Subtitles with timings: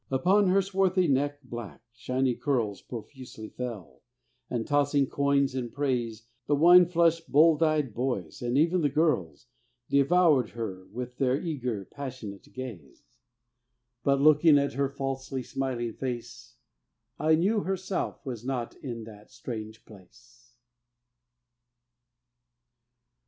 [0.09, 4.01] Upon her swarthy neck black, shiny curls Profusely fell;
[4.49, 9.45] and, tossing coins in praise, The wine flushed, bold eyed boys, and even the girls,
[9.91, 13.19] Devoured her with their eager, passionate gaze;
[14.03, 16.55] But, looking at her falsely smiling face
[17.19, 20.55] I knew her self was not in that strange place.